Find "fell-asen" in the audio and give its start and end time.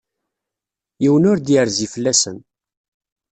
1.93-2.37